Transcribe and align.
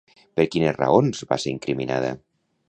Per 0.39 0.45
quines 0.55 0.79
raons 0.79 1.21
va 1.35 1.39
ser 1.45 1.53
incriminada? 1.57 2.11